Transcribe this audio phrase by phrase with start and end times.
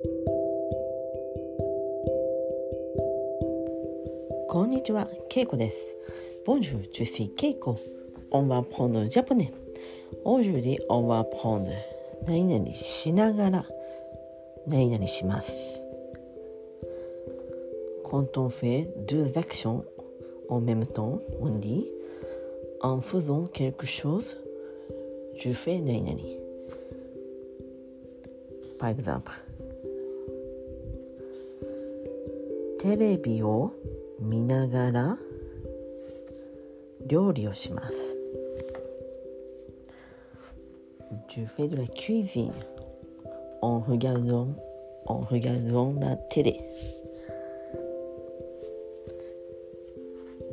[0.00, 0.06] こ
[4.64, 5.76] んにちは、ケイコです。
[6.46, 7.74] Bonjour, je suis Keiko.
[8.30, 9.50] On va prendre le japonais.
[10.24, 11.72] Aujourd'hui, on va prendre
[12.28, 13.66] 何々しながら
[14.68, 15.82] 何々します。
[18.04, 19.84] Quand on fait deux actions
[20.48, 21.88] en même temps, on dit
[22.82, 24.38] en faisant quelque chose,
[25.34, 26.20] je fais 何々。
[28.78, 29.32] Par exemple,
[32.79, 33.73] テレビを
[34.19, 35.17] 見ながら
[37.05, 38.17] 料理をします。
[41.27, 42.53] Je fais de la cuisine
[43.61, 44.47] en regardant,
[45.05, 46.59] en regardant la télé.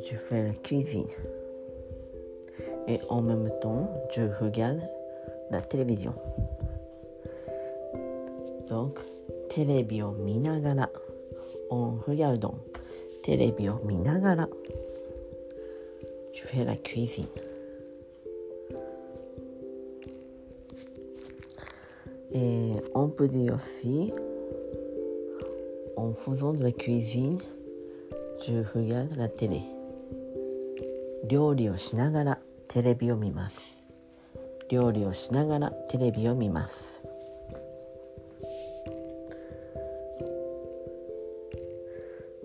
[0.03, 1.05] Je fais la cuisine
[2.87, 4.81] et en même temps je regarde
[5.51, 6.13] la télévision.
[8.67, 9.03] Donc,
[9.53, 10.89] テレビを見ながら
[11.70, 12.60] オンフヤウドン
[13.22, 14.48] テレビを見ながら。
[16.34, 17.28] ジュフェラクイズン。
[22.32, 24.14] えー、 on peut dire aussi
[25.96, 27.38] オンフゾンドラクイズン。
[28.38, 29.62] ジュフヤラテレ。
[31.26, 33.82] 料理をしながらテレビを見ます。
[34.68, 37.02] 料理をしながらテレビを見ます。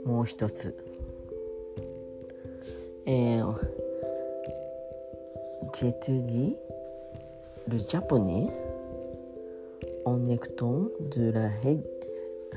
[0.06, 0.76] もう一つ。
[3.06, 3.56] えー、
[5.74, 6.56] j'étudie
[7.68, 8.50] le japonais
[10.06, 11.50] en écoutant de la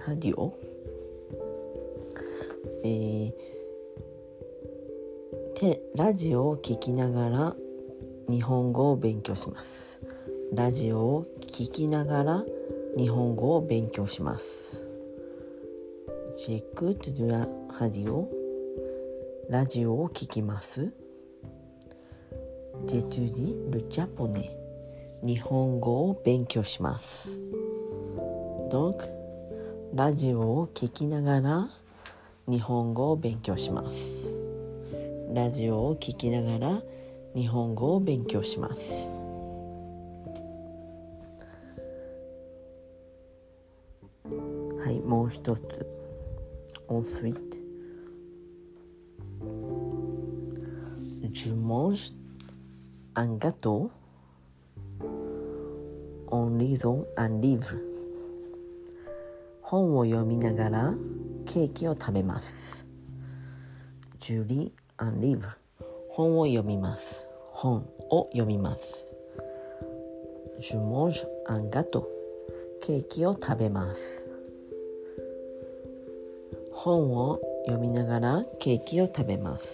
[0.06, 0.52] radio
[2.82, 3.32] えー、
[5.54, 7.56] てラジオを聞きながら
[8.28, 10.02] 日本語を勉強します。
[10.52, 12.44] ラジオを聞きながら
[12.96, 14.83] 日本語を勉強します。
[16.36, 17.46] J'écoute de la
[17.78, 18.28] radio
[19.48, 20.92] ラジオを聞きます。
[22.86, 24.50] J'étudie le japonais
[25.22, 27.38] 日本語を勉強します。
[28.68, 29.08] Donc
[29.94, 31.68] ラジオを聞きながら
[32.48, 34.32] 日本語を勉強します。
[35.32, 36.82] ラジオを聞きながら
[37.36, 38.80] 日本語を勉強します。
[44.84, 46.03] はいもう一つ。
[46.88, 47.64] Ensuite
[51.32, 52.12] je mange
[53.16, 53.90] un gâteau
[56.28, 57.76] en lisant un livre
[59.62, 60.94] 本を読みながら
[61.44, 62.86] ケーキを食べます
[64.20, 65.48] Je lis un livre
[66.10, 69.12] 本を読みます本を読みます
[70.60, 72.04] Je mange un gâteau
[72.80, 74.33] ケーキを食べます
[76.74, 79.68] 本を読みながらケーキを食べます。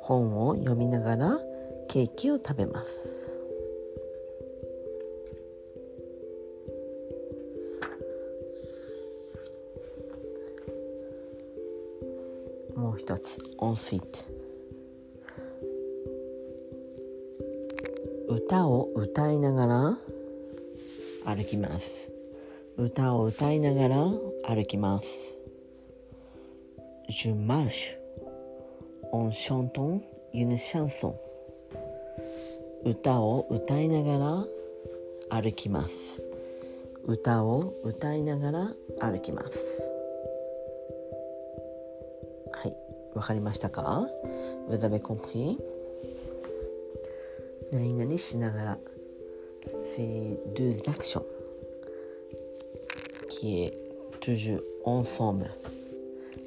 [0.00, 1.40] 本を読みながら
[1.88, 3.34] ケーキを食べます。
[12.76, 13.38] もう一つ。
[13.58, 14.00] ensuite
[18.28, 19.98] 歌を歌いながら
[21.24, 22.10] 歩きます。
[22.76, 23.96] 歌を歌いながら
[24.46, 25.31] 歩きます。
[27.14, 27.98] Je marche
[29.12, 30.00] en chantant
[30.32, 31.14] une chanson
[32.86, 34.46] 歌を歌いなが
[35.28, 36.22] ら歩きます
[37.04, 39.58] 歌を歌いながら歩きます
[42.54, 42.76] はい
[43.14, 44.08] わかりましたか
[44.70, 45.58] Vous avez compris
[47.72, 48.78] 何々しながら
[49.94, 51.26] C'est deux actions
[53.28, 53.74] qui est
[54.20, 55.50] toujours ensemble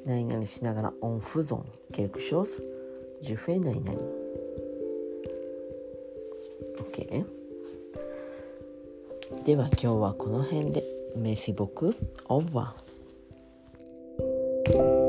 [0.06, 2.62] 何々しながらオンフゾンケクショース
[3.22, 3.98] ジュフェ何々
[6.78, 7.26] オッケー
[9.44, 10.96] では今日はこの辺で。
[11.16, 11.66] メシボ
[12.28, 15.05] オーバー。